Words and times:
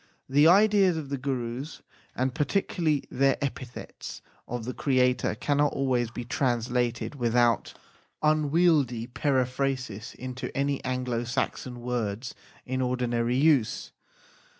The 0.27 0.47
ideas 0.47 0.97
of 0.97 1.09
the 1.09 1.17
Gurus 1.19 1.83
and 2.15 2.33
particularly 2.33 3.03
their 3.11 3.37
epithets 3.39 4.23
of 4.47 4.65
the 4.65 4.73
Creator 4.73 5.35
cannot 5.35 5.73
always 5.73 6.09
be 6.09 6.25
translated 6.25 7.13
without 7.13 7.65
PREFACE 7.65 7.75
xxxi 8.23 8.31
unwieldy 8.31 9.05
periphrasis 9.05 10.15
into 10.15 10.57
any 10.57 10.83
Anglo 10.83 11.23
Saxon 11.23 11.81
words 11.81 12.33
in 12.65 12.81
ordinary 12.81 13.35
use. 13.37 13.91